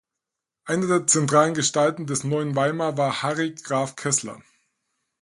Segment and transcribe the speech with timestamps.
[0.65, 4.41] Einer der zentralen Gestalten des „Neuen Weimar“ war Harry Graf Kessler.